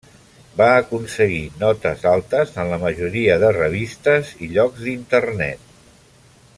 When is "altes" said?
2.13-2.55